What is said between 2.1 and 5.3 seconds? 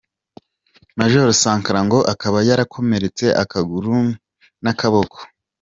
akaba yarakomeretse akaguru n’akabako.